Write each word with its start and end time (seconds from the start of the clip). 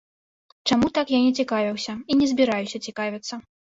Чаму 0.71 0.89
так, 0.95 1.13
я 1.17 1.21
не 1.27 1.33
цікавіўся 1.45 1.93
і 2.01 2.13
не 2.25 2.33
збіраюся 2.35 2.85
цікавіцца. 2.91 3.45